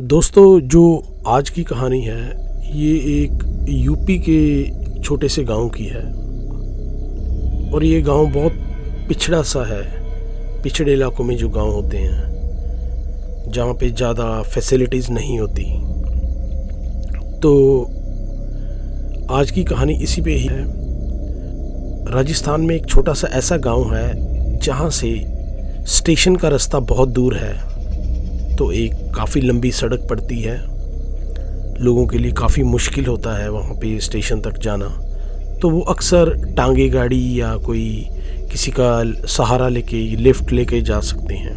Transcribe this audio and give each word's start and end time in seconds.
दोस्तों, 0.00 0.60
जो 0.60 1.02
आज 1.26 1.50
की 1.50 1.64
कहानी 1.64 2.00
है, 2.00 2.22
ये 2.76 2.94
एक 2.96 3.64
यूपी 3.68 4.18
के 4.18 5.00
छोटे 5.00 5.28
से 5.28 5.44
गाँव 5.44 5.68
की 5.68 5.84
है। 5.84 6.02
और 7.72 7.84
ये 7.84 8.00
गाँव 8.02 8.26
बहुत 8.26 8.52
पिछड़ा 9.08 9.42
सा 9.42 9.66
है। 9.66 9.82
पिछड़े 10.62 10.92
इलाकों 10.92 11.24
में 11.24 11.36
जो 11.36 11.48
गाँव 11.48 11.70
होते 11.70 11.96
हैं, 11.96 13.50
जहाँ 13.52 13.74
पे 13.74 13.90
ज़्यादा 13.90 14.42
फैसिलिटीज़ 14.42 15.12
नहीं 15.12 15.40
होती। 15.40 15.64
तो 17.40 17.82
आज 19.30 19.50
की 19.50 19.64
कहानी 19.64 19.94
इसी 19.94 20.22
पे 20.22 20.30
ही 20.30 20.46
है। 20.46 20.64
राजस्थान 22.12 22.60
में 22.60 22.76
एक 22.76 22.86
छोटा 22.86 23.12
सा 23.12 23.28
ऐसा 23.28 23.56
गाँव 23.56 23.94
है, 23.94 24.14
जहाँ 24.58 24.90
से 24.90 25.26
स्टेशन 25.86 26.36
का 26.36 26.48
रास्ता 26.48 26.78
बहुत 26.78 27.08
दूर 27.08 27.36
है। 27.36 27.77
तो 28.58 28.72
एक 28.72 28.92
काफ़ी 29.14 29.40
लंबी 29.40 29.70
सड़क 29.72 30.06
पड़ती 30.10 30.40
है। 30.40 30.56
लोगों 31.80 32.06
के 32.06 32.18
लिए 32.18 32.32
काफ़ी 32.32 32.62
मुश्किल 32.62 33.06
होता 33.06 33.42
है 33.42 33.50
वहाँ 33.50 33.74
पे 33.74 34.00
स्टेशन 34.00 34.40
तक 34.40 34.58
जाना। 34.58 34.86
तो 35.62 35.70
वो 35.70 35.80
अक्सर 35.80 36.54
टांगे 36.56 36.88
गाड़ी 36.88 37.40
या 37.40 37.56
कोई 37.56 38.08
किसी 38.50 38.70
का 38.70 39.02
सहारा 39.26 39.68
लेके, 39.68 39.96
लिफ्ट 39.96 40.52
लेके 40.52 40.80
जा 40.80 41.00
सकते 41.00 41.34
हैं। 41.34 41.56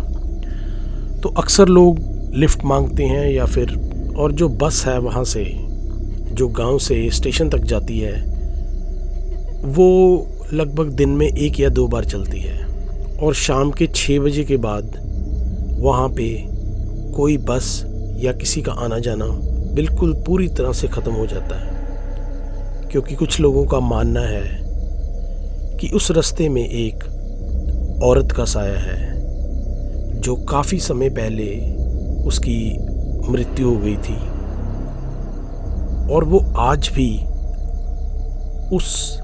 तो 1.21 1.29
अक्सर 1.29 1.67
लोग 1.67 1.99
लिफ्ट 2.35 2.63
मांगते 2.65 3.03
हैं 3.03 3.31
या 3.31 3.45
फिर, 3.45 3.73
और 4.17 4.31
जो 4.31 4.49
बस 4.49 4.83
है 4.87 4.99
वहाँ 4.99 5.23
से, 5.23 5.43
जो 6.31 6.47
गाँव 6.47 6.77
से 6.79 7.09
स्टेशन 7.11 7.49
तक 7.49 7.59
जाती 7.59 7.99
है, 7.99 8.21
वो 9.65 10.27
लगभग 10.53 10.85
दिन 10.85 11.09
में 11.09 11.27
एक 11.27 11.59
या 11.59 11.69
दो 11.69 11.87
बार 11.87 12.05
चलती 12.05 12.39
है। 12.39 12.65
और 13.17 13.33
शाम 13.33 13.71
के 13.71 13.87
छः 13.87 14.19
बजे 14.19 14.43
के 14.43 14.57
बाद 14.57 14.99
वहाँ 15.79 16.09
पे 16.09 16.51
कोई 17.15 17.37
बस 17.37 17.83
या 18.17 18.31
किसी 18.31 18.61
का 18.61 18.71
आना 18.71 18.99
जाना 18.99 19.25
बिल्कुल 19.75 20.13
पूरी 20.27 20.47
तरह 20.47 20.73
से 20.73 20.87
ख़त्म 20.87 21.11
हो 21.11 21.25
जाता 21.27 21.55
है। 21.55 21.79
क्योंकि 22.91 23.15
कुछ 23.15 23.39
लोगों 23.39 23.65
का 23.65 23.79
मानना 23.79 24.21
है 24.21 24.43
कि 25.77 25.89
उस 25.89 26.11
रास्ते 26.11 26.49
में 26.49 26.67
एक 26.69 27.03
औरत 28.03 28.31
का 28.31 28.45
साया 28.45 28.79
है, 28.79 30.19
जो 30.21 30.35
काफ़ी 30.35 30.79
समय 30.79 31.09
पहले 31.09 31.47
उसकी 32.27 32.77
मृत्यु 33.31 33.69
हो 33.69 33.77
गई 33.77 33.95
थी। 33.97 34.15
और 36.13 36.23
वो 36.23 36.39
आज 36.57 36.89
भी 36.89 37.09
उस 38.75 39.17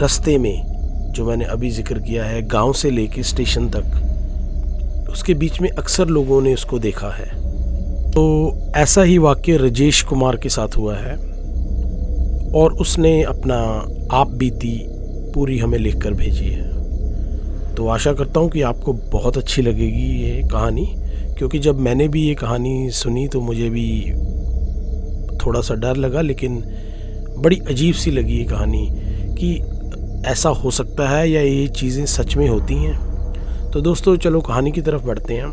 रास्ते 0.00 0.38
में, 0.38 0.62
जो 1.12 1.26
मैंने 1.26 1.44
अभी 1.44 1.70
ज़िक्र 1.70 1.98
किया 1.98 2.24
है, 2.24 2.42
गाँव 2.42 2.72
से 2.72 2.90
लेके 2.90 3.22
स्टेशन 3.22 3.68
तक 3.68 4.11
उसके 5.12 5.34
बीच 5.34 5.60
में 5.60 5.68
अक्सर 5.70 6.06
लोगों 6.06 6.40
ने 6.42 6.54
उसको 6.54 6.78
देखा 6.78 7.10
है। 7.10 7.26
तो 8.10 8.22
ऐसा 8.76 9.02
ही 9.02 9.18
वाक्य 9.18 9.56
राजेश 9.56 10.02
कुमार 10.02 10.36
के 10.36 10.48
साथ 10.48 10.76
हुआ 10.76 10.96
है 10.96 11.14
और 12.54 12.72
उसने 12.80 13.22
अपना 13.22 13.56
आप 14.12 14.30
बीती 14.30 14.78
पूरी 15.34 15.58
हमें 15.58 15.78
लिख 15.78 16.00
कर 16.02 16.14
भेजी 16.14 16.46
है। 16.46 17.74
तो 17.74 17.86
आशा 17.88 18.12
करता 18.12 18.40
हूँ 18.40 18.50
कि 18.50 18.62
आपको 18.62 18.92
बहुत 19.12 19.36
अच्छी 19.38 19.62
लगेगी 19.62 20.08
ये 20.22 20.42
कहानी, 20.48 20.86
क्योंकि 21.38 21.58
जब 21.58 21.78
मैंने 21.78 22.08
भी 22.08 22.22
ये 22.22 22.34
कहानी 22.34 22.90
सुनी 22.90 23.26
तो 23.28 23.40
मुझे 23.40 23.68
भी 23.70 23.88
थोड़ा 25.36 25.60
सा 25.60 25.74
डर 25.74 25.96
लगा, 25.96 26.20
लेकिन 26.20 26.62
बड़ी 27.38 27.60
अजीब 27.70 27.94
सी 27.94 28.10
लगी 28.10 28.36
ये 28.38 28.44
कहानी 28.44 28.88
कि 29.38 29.54
ऐसा 30.30 30.48
हो 30.48 30.70
सकता 30.70 31.08
है 31.08 31.30
या 31.30 31.40
ये 31.40 31.66
चीज़ें 31.68 32.04
सच 32.06 32.36
में 32.36 32.48
होती 32.48 32.74
हैं। 32.74 33.11
तो 33.72 33.80
दोस्तों, 33.80 34.16
चलो 34.16 34.40
कहानी 34.40 34.70
की 34.72 34.80
तरफ़ 34.80 35.02
बढ़ते 35.02 35.34
हैं। 35.34 35.46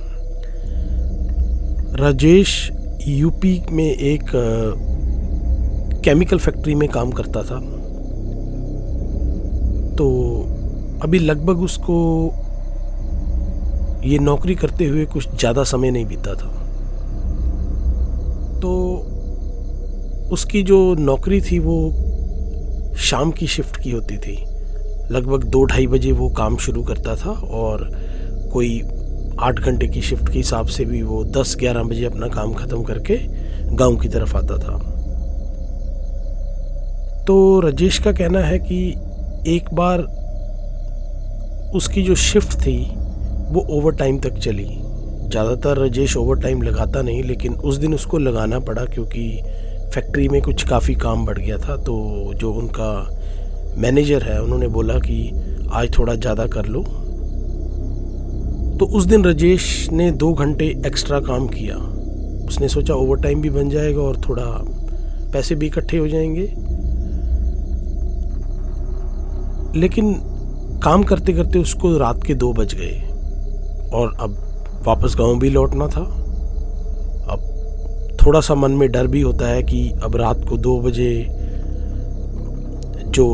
राजेश 1.96 2.72
यूपी 3.08 3.62
में 3.72 3.84
एक 3.86 4.24
केमिकल 6.04 6.40
फैक्ट्री 6.40 6.76
में 6.76 6.90
काम 6.90 7.12
करता 7.12 7.44
था। 7.44 7.60
तो 9.96 10.08
अभी 11.04 11.20
लगभग 11.20 11.62
उसको 11.62 11.96
ये 14.06 14.20
नौकरी 14.20 14.56
करते 14.56 14.86
हुए 14.86 15.06
कुछ 15.06 15.30
ज़्यादा 15.36 15.64
समय 15.64 15.92
नहीं 15.92 16.06
बीता 16.06 16.34
था। 16.34 16.52
तो 18.60 18.76
उसकी 20.32 20.64
जो 20.64 20.96
नौकरी 20.96 21.42
थी, 21.42 21.60
वो 21.60 21.92
शाम 22.98 23.32
की 23.32 23.48
शिफ्ट 23.48 23.82
की 23.84 23.92
होती 23.92 24.18
थी। 24.18 24.36
लगभग 25.12 25.44
दो 25.44 25.64
ढाई 25.64 25.88
बजे 25.88 26.12
वो 26.12 26.30
काम 26.30 26.58
शुरू 26.58 26.84
करता 26.84 27.16
था 27.16 27.32
और 27.58 27.90
कोई 28.54 28.82
आठ 29.40 29.60
घंटे 29.60 29.88
की 29.88 30.02
शिफ्ट 30.02 30.32
के 30.32 30.38
हिसाब 30.38 30.68
से 30.68 30.86
भी 30.86 31.02
वो 31.04 31.24
दस 31.38 31.56
ग्यारह 31.60 31.84
बजे 31.84 32.06
अपना 32.06 32.28
काम 32.28 32.54
ख़त्म 32.54 32.84
करके 32.84 33.18
गाँव 33.76 33.98
की 33.98 34.10
तरफ़ 34.10 34.36
आता 34.38 34.58
था। 34.58 34.78
तो 37.28 37.60
राजेश 37.60 38.00
का 38.00 38.12
कहना 38.12 38.40
है 38.40 38.60
कि 38.60 38.80
एक 39.48 39.74
बार 39.74 40.02
उसकी 41.76 42.04
जो 42.04 42.16
शिफ्ट 42.16 42.58
थी, 42.60 42.78
वो 43.50 43.66
ओवर 43.70 43.96
टाइम 43.96 44.20
तक 44.20 44.38
चली। 44.38 44.68
ज़्यादातर 45.30 45.78
राजेश 45.78 46.16
ओवर 46.18 46.40
टाइम 46.42 46.62
लगाता 46.62 47.02
नहीं, 47.02 47.24
लेकिन 47.24 47.54
उस 47.54 47.78
दिन 47.78 47.94
उसको 47.94 48.18
लगाना 48.18 48.60
पड़ा 48.60 48.86
क्योंकि 48.86 49.42
फैक्ट्री 49.94 50.28
में 50.30 50.42
कुछ 50.42 50.68
काफ़ी 50.70 50.96
काम 50.96 51.26
बढ़ 51.26 51.40
गया 51.40 51.58
था 51.58 51.76
तो 51.78 52.34
जो 52.36 52.52
उनका 52.54 52.92
मैनेजर 53.78 54.24
है, 54.24 54.42
उन्होंने 54.44 54.68
बोला 54.68 54.98
कि 55.00 55.32
आज 55.72 55.98
थोड़ा 55.98 56.16
ज़्यादा 56.16 56.46
कर 56.48 56.66
लो। 56.66 56.82
तो 58.80 58.86
उस 58.86 59.06
दिन 59.06 59.24
राजेश 59.26 59.90
ने 59.92 60.12
दो 60.12 60.34
घंटे 60.34 60.66
एक्स्ट्रा 60.86 61.20
काम 61.20 61.48
किया। 61.48 61.76
उसने 62.48 62.68
सोचा 62.68 62.94
ओवर 62.94 63.22
टाइम 63.22 63.42
भी 63.42 63.50
बन 63.50 63.70
जाएगा 63.70 64.02
और 64.02 64.18
थोड़ा 64.30 64.46
पैसे 65.34 65.56
भी 65.56 65.68
इकट्ठे 65.68 65.98
हो 65.98 66.08
जाएँगे। 66.08 66.46
लेकिन 69.80 70.14
काम 70.84 71.04
करते 71.04 71.34
करते 71.34 71.60
उसको 71.60 71.98
रात 71.98 72.24
के 72.24 72.34
दो 72.34 72.52
बज 72.54 72.74
गए 72.74 73.02
और 73.94 74.16
अब 74.20 74.38
वापस 74.88 75.16
गाँव 75.18 75.40
भी 75.40 75.50
लौटना 75.50 75.88
था। 75.88 76.02
अब 77.32 77.40
थोड़ा 78.26 78.40
सा 78.42 78.56
मन 78.56 78.72
में 78.72 78.90
डर 78.92 79.08
भी 79.08 79.22
होता 79.22 79.48
है 79.48 79.64
कि 79.64 79.90
अब 80.04 80.16
रात 80.16 80.46
को 80.50 80.58
दो 80.58 80.80
बजे 80.80 81.12
जो 83.08 83.28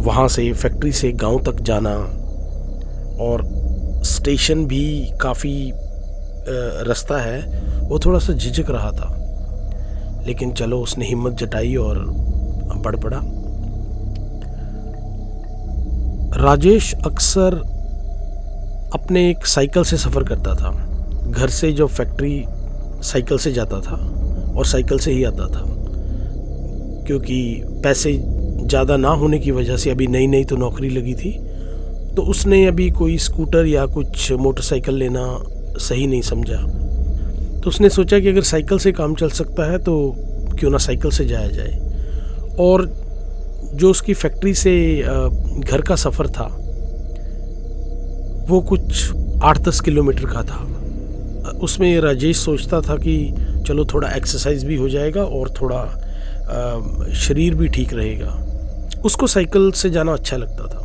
वहाँ 0.00 0.28
से 0.28 0.52
फैक्ट्री 0.52 0.92
से 0.92 1.12
गाँव 1.12 1.42
तक 1.42 1.60
जाना 1.60 1.90
और 3.24 3.42
स्टेशन 4.04 4.66
भी 4.66 5.12
काफ़ी 5.20 5.72
रास्ता 6.88 7.22
है। 7.22 7.40
वो 7.80 7.98
थोड़ा 7.98 8.18
सा 8.18 8.32
झिझक 8.32 8.70
रहा 8.70 8.90
था। 8.90 9.16
लेकिन 10.26 10.52
चलो, 10.52 10.80
उसने 10.80 11.06
हिम्मत 11.06 11.32
जटाई 11.32 11.74
और 11.76 12.04
बढ़ 12.76 12.96
पड़ा। 12.96 13.20
राजेश 16.36 16.94
अक्सर 16.94 17.54
अपने 18.94 19.30
एक 19.30 19.46
साइकिल 19.46 19.82
से 19.82 19.96
सफ़र 19.96 20.24
करता 20.24 20.54
था। 20.54 20.70
घर 21.28 21.48
से 21.48 21.72
जो 21.72 21.86
फैक्ट्री 21.86 22.44
साइकिल 23.02 23.38
से 23.38 23.52
जाता 23.52 23.80
था 23.80 23.96
और 24.56 24.66
साइकिल 24.66 24.98
से 24.98 25.12
ही 25.12 25.24
आता 25.24 25.46
था। 25.46 25.64
क्योंकि 27.06 27.62
पैसे 27.66 28.12
ज़्यादा 28.70 28.96
ना 28.96 29.08
होने 29.20 29.38
की 29.38 29.50
वजह 29.50 29.76
से 29.76 29.90
अभी 29.90 30.06
नई 30.06 30.26
नई 30.26 30.44
तो 30.44 30.56
नौकरी 30.56 30.88
लगी 30.88 31.14
थी 31.14 31.32
तो 32.16 32.22
उसने 32.24 32.64
अभी 32.66 32.90
कोई 32.92 33.16
स्कूटर 33.18 33.66
या 33.66 33.86
कुछ 33.88 34.30
मोटरसाइकिल 34.40 34.94
लेना 34.94 35.24
सही 35.78 36.06
नहीं 36.06 36.22
समझा। 36.22 36.56
तो 37.60 37.68
उसने 37.68 37.88
सोचा 37.90 38.18
कि 38.20 38.28
अगर 38.28 38.42
साइकिल 38.44 38.78
से 38.78 38.92
काम 38.92 39.14
चल 39.14 39.30
सकता 39.30 39.70
है 39.72 39.78
तो 39.78 39.94
क्यों 40.58 40.70
ना 40.70 40.78
साइकिल 40.78 41.10
से 41.10 41.24
जाया 41.26 41.48
जाए। 41.48 42.56
और 42.60 42.84
जो 43.74 43.90
उसकी 43.90 44.14
फैक्ट्री 44.14 44.54
से 44.54 44.72
घर 45.60 45.80
का 45.80 45.96
सफ़र 45.96 46.28
था, 46.28 46.46
वो 48.48 48.60
कुछ 48.68 49.10
आठ 49.42 49.58
दस 49.58 49.80
किलोमीटर 49.80 50.26
का 50.26 50.42
था। 50.42 51.58
उसमें 51.62 52.00
राजेश 52.00 52.36
सोचता 52.36 52.80
था 52.80 52.96
कि 52.96 53.14
चलो 53.66 53.84
थोड़ा 53.84 54.08
एक्सरसाइज 54.10 54.64
भी 54.64 54.76
हो 54.76 54.88
जाएगा 54.88 55.24
और 55.24 55.50
थोड़ा 55.60 55.82
शरीर 57.18 57.54
भी 57.54 57.68
ठीक 57.68 57.94
रहेगा। 57.94 58.36
उसको 59.04 59.26
साइकिल 59.26 59.70
से 59.72 59.90
जाना 59.90 60.12
अच्छा 60.12 60.36
लगता 60.36 60.66
था। 60.66 60.78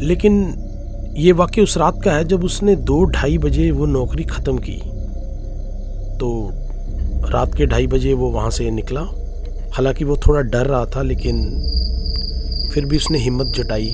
लेकिन 0.00 0.34
ये 1.16 1.32
वाक्य 1.32 1.62
उस 1.62 1.76
रात 1.76 2.00
का 2.04 2.12
है 2.12 2.24
जब 2.24 2.44
उसने 2.44 2.76
दो 2.76 3.04
ढाई 3.04 3.38
बजे 3.38 3.70
वो 3.70 3.86
नौकरी 3.86 4.24
ख़त्म 4.24 4.58
की। 4.58 4.76
तो 6.18 6.50
रात 7.30 7.54
के 7.54 7.66
ढाई 7.66 7.86
बजे 7.86 8.12
वो 8.12 8.30
वहाँ 8.30 8.50
से 8.50 8.70
निकला। 8.70 9.00
हालाँकि 9.74 10.04
वो 10.04 10.16
थोड़ा 10.16 10.40
डर 10.40 10.66
रहा 10.66 10.84
था, 10.86 11.02
लेकिन 11.02 11.42
फिर 12.74 12.84
भी 12.84 12.96
उसने 12.96 13.18
हिम्मत 13.18 13.46
जुटाई 13.46 13.90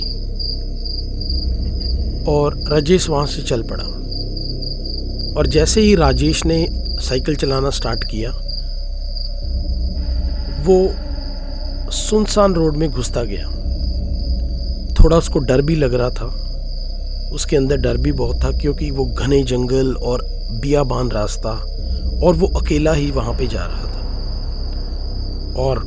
और 2.29 2.57
राजेश 2.69 3.09
वहाँ 3.09 3.27
से 3.27 3.43
चल 3.43 3.63
पड़ा। 3.63 3.85
और 5.39 5.47
जैसे 5.47 5.81
ही 5.81 5.95
राजेश 5.95 6.45
ने 6.47 6.67
साइकिल 7.01 7.37
चलाना 7.37 7.71
स्टार्ट 7.71 8.05
किया, 8.05 8.31
वो 10.63 10.77
सुनसान 12.12 12.55
रोड 12.55 12.76
में 12.76 12.91
घुसता 12.91 13.23
गया। 13.25 13.47
थोड़ा 14.94 15.17
उसको 15.17 15.38
डर 15.38 15.62
भी 15.62 15.76
लग 15.76 15.94
रहा 15.94 16.11
था। 16.11 16.25
उसके 17.32 17.56
अंदर 17.56 17.76
डर 17.76 17.97
भी 17.97 18.12
बहुत 18.12 18.44
था 18.44 18.50
क्योंकि 18.50 18.91
वो 18.91 19.05
घने 19.05 19.43
जंगल 19.43 19.94
और 19.94 20.26
बियाबान 20.50 21.11
रास्ता 21.11 21.50
और 22.26 22.35
वो 22.35 22.47
अकेला 22.47 22.93
ही 22.93 23.11
वहाँ 23.11 23.35
पे 23.35 23.47
जा 23.47 23.64
रहा 23.64 23.81
था। 23.81 24.06
और 25.56 25.79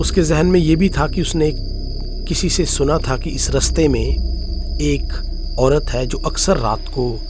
उसके 0.00 0.22
जहन 0.22 0.46
में 0.46 0.60
ये 0.60 0.76
भी 0.76 0.88
था 0.88 1.08
कि 1.08 1.20
उसने 1.20 1.52
किसी 2.28 2.50
से 2.50 2.64
सुना 2.64 2.98
था 2.98 3.16
कि 3.16 3.30
इस 3.30 3.50
रास्ते 3.50 3.88
में 3.88 4.06
एक 4.80 5.12
औरत 5.58 5.90
है 5.90 6.06
जो 6.06 6.18
अक्सर 6.18 6.56
रात 6.56 6.82
को 6.88 7.20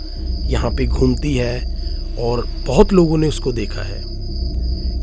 यहाँ 0.40 0.70
पे 0.70 0.86
घूमती 0.86 1.36
है 1.36 1.76
और 2.20 2.48
बहुत 2.66 2.92
लोगों 2.92 3.18
ने 3.18 3.28
उसको 3.28 3.52
देखा 3.52 3.82
है। 3.82 4.13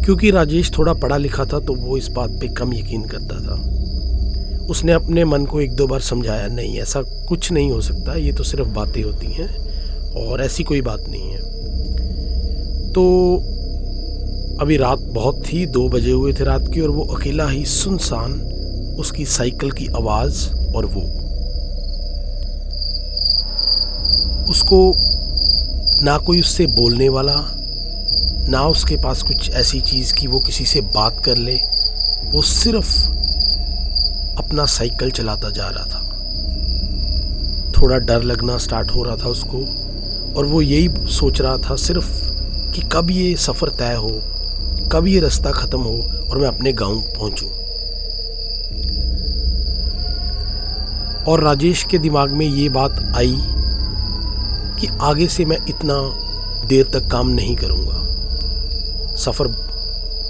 क्योंकि 0.06 0.31
राजेश 0.31 0.71
थोड़ा 0.77 0.94
पढ़ा 0.94 1.18
लिखा 1.18 1.45
था 1.45 1.59
तो 1.59 1.75
वो 1.75 1.98
इस 1.98 2.07
बात 2.07 2.30
पे 2.31 2.48
कम 2.48 2.74
यकीन 2.74 3.01
करता 3.01 3.39
था। 3.39 3.56
उसने 4.68 4.92
अपने 4.92 5.25
मन 5.25 5.45
को 5.45 5.62
एक 5.62 5.75
दो 5.75 5.88
बार 5.88 6.00
समझाया, 6.00 6.48
नहीं, 6.48 6.80
ऐसा 6.80 7.01
कुछ 7.01 7.51
नहीं 7.51 7.71
हो 7.71 7.81
सकता, 7.81 8.15
ये 8.15 8.31
तो 8.31 8.44
सिर्फ़ 8.44 8.68
बातें 8.68 9.03
होती 9.03 9.27
हैं, 9.27 9.50
और 10.13 10.42
ऐसी 10.42 10.63
कोई 10.63 10.81
बात 10.81 11.06
नहीं 11.09 11.31
है। 11.31 11.39
तो 12.92 13.36
अभी 14.62 14.77
रात 14.77 15.00
बहुत 15.00 15.44
थी, 15.48 15.65
दो 15.65 15.89
बजे 15.89 16.12
हुए 16.12 16.33
थे 16.33 16.44
रात 16.44 16.62
की, 16.74 16.81
और 16.81 16.89
वो 16.89 17.03
अकेला 17.03 17.48
ही 17.48 17.65
सुनसान 17.65 18.33
उसकी 19.00 19.25
साइकिल 19.25 19.71
की 19.71 19.88
आवाज़ 19.88 20.50
और 20.75 20.86
वो। 20.86 21.01
उसको 24.50 24.94
ना 26.03 26.18
कोई 26.18 26.39
उससे 26.39 26.65
बोलने 26.65 27.09
वाला 27.09 27.60
ना 28.51 28.62
उसके 28.68 28.95
पास 28.95 29.21
कुछ 29.24 29.50
ऐसी 29.50 29.80
चीज़ 29.81 30.13
कि 30.13 30.27
वो 30.27 30.39
किसी 30.39 30.65
से 30.65 30.81
बात 30.95 31.21
कर 31.25 31.38
ले। 31.38 31.56
वो 32.25 32.42
सिर्फ़ 32.42 32.95
अपना 34.38 34.65
साइकिल 34.65 35.12
चलाता 35.12 35.50
जा 35.50 35.68
रहा 35.68 35.86
था। 35.86 36.00
थोड़ा 37.71 37.98
डर 37.98 38.24
लगना 38.24 38.57
स्टार्ट 38.57 38.92
हो 38.92 39.03
रहा 39.03 39.15
था 39.15 39.30
उसको 39.30 39.59
और 40.36 40.45
वो 40.45 40.62
यही 40.62 40.89
सोच 41.09 41.42
रहा 41.42 41.57
था 41.59 41.75
सिर्फ़ 41.75 42.09
कि 42.71 42.81
कब 42.92 43.12
ये 43.12 43.36
सफ़र 43.36 43.69
तय 43.69 43.95
हो, 43.95 44.09
कब 44.92 45.07
ये 45.07 45.19
रास्ता 45.19 45.51
ख़त्म 45.51 45.80
हो 45.80 45.98
और 46.30 46.38
मैं 46.38 46.48
अपने 46.48 46.74
गाँव 46.74 47.01
पहुंचूं। 47.18 47.50
और 51.24 51.44
राजेश 51.44 51.83
के 51.83 51.98
दिमाग 51.98 52.31
में 52.31 52.45
ये 52.45 52.69
बात 52.69 53.00
आई 53.15 53.38
कि 54.80 54.88
आगे 55.01 55.27
से 55.27 55.45
मैं 55.45 55.57
इतना 55.69 55.98
देर 56.68 56.86
तक 56.94 57.09
काम 57.12 57.30
नहीं 57.30 57.56
करूँगा। 57.56 58.00
सफ़र 59.21 59.71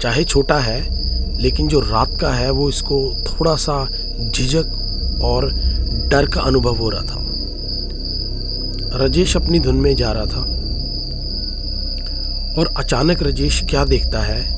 चाहे 0.02 0.24
छोटा 0.24 0.58
है, 0.58 1.02
लेकिन 1.42 1.68
जो 1.68 1.80
रात 1.80 2.18
का 2.20 2.30
है, 2.30 2.50
वो 2.50 2.68
इसको 2.68 3.14
थोड़ा 3.14 3.56
सा 3.56 3.88
झिझक 4.30 4.64
और 5.24 5.50
डर 6.06 6.26
का 6.26 6.40
अनुभव 6.40 6.76
हो 6.76 6.90
रहा 6.90 7.02
था। 7.02 7.24
राजेश 8.98 9.36
अपनी 9.36 9.60
धुन 9.60 9.74
में 9.74 9.96
जा 9.96 10.12
रहा 10.12 10.24
था। 10.24 10.40
और 12.60 12.74
अचानक 12.76 13.22
राजेश 13.22 13.62
क्या 13.70 13.84
देखता 13.84 14.20
है? 14.20 14.56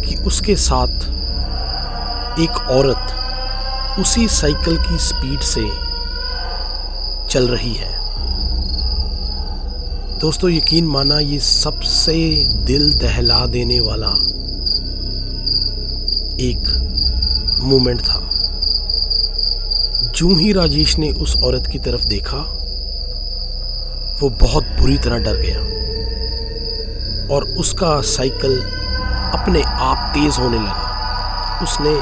कि 0.00 0.16
उसके 0.16 0.56
साथ 0.56 1.18
एक 2.40 2.50
औरत 2.50 3.14
उसी 3.98 4.28
साइकिल 4.28 4.76
की 4.76 4.98
स्पीड 4.98 5.40
से 5.40 5.68
चल 7.30 7.48
रही 7.48 7.74
है। 7.74 7.97
दोस्तों, 10.20 10.50
यकीन 10.50 10.86
माना 10.86 11.18
ये 11.18 11.38
सबसे 11.38 12.44
दिल 12.64 12.92
दहला 12.94 13.46
देने 13.46 13.80
वाला 13.80 14.08
एक 16.40 17.58
मोमेंट 17.60 18.00
था। 18.00 18.18
जूं 20.10 20.38
ही 20.38 20.52
राजेश 20.52 20.98
ने 20.98 21.10
उस 21.10 21.36
औरत 21.36 21.66
की 21.66 21.78
तरफ़ 21.78 22.04
देखा, 22.04 22.36
वो 24.20 24.30
बहुत 24.30 24.64
बुरी 24.64 24.98
तरह 24.98 25.18
डर 25.18 25.36
गया 25.36 25.60
और 27.34 27.44
उसका 27.44 28.00
साइकिल 28.00 28.60
अपने 29.34 29.62
आप 29.62 30.10
तेज 30.14 30.38
होने 30.38 30.58
लगा। 30.58 31.60
उसने 31.62 31.94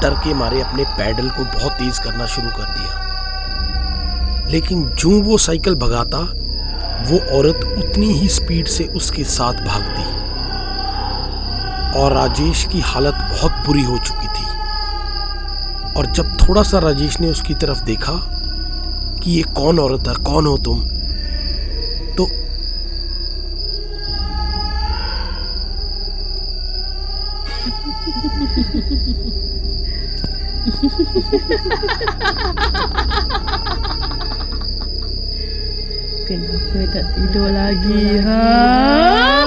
डर 0.00 0.14
के 0.14 0.34
मारे 0.34 0.60
अपने 0.62 0.84
पैडल 0.84 1.28
को 1.28 1.44
बहुत 1.44 1.72
तेज 1.72 1.98
करना 1.98 2.26
शुरू 2.26 2.48
कर 2.48 2.64
दिया। 2.64 3.02
लेकिन 4.50 4.88
जो 4.88 5.10
वो 5.20 5.38
साइकिल 5.38 5.74
भगाता 5.74 6.32
वो 7.04 7.18
औरत 7.38 7.64
उतनी 7.78 8.12
ही 8.12 8.28
स्पीड 8.28 8.66
से 8.66 8.84
उसके 8.96 9.24
साथ 9.24 9.54
भागती 9.66 10.04
और 12.00 12.12
राजेश 12.12 12.64
की 12.72 12.80
हालत 12.80 13.14
बहुत 13.14 13.66
बुरी 13.66 13.82
हो 13.82 13.98
चुकी 13.98 14.26
थी। 14.28 14.44
और 15.96 16.06
जब 16.12 16.36
थोड़ा 16.38 16.62
सा 16.62 16.78
राजेश 16.78 17.20
ने 17.20 17.28
उसकी 17.28 17.54
तरफ़ 17.54 17.84
देखा 17.84 18.12
कि 19.22 19.30
ये 19.30 19.42
कौन 19.56 19.78
औरत 19.78 20.08
है, 20.08 20.14
कौन 20.24 20.46
हो 20.46 20.56
तुम 20.58 20.80
तो 22.16 22.24
Kenapa 36.24 36.80
tak 36.88 37.04
tidur 37.12 37.52
lagi, 37.52 38.16
ha? 38.24 39.43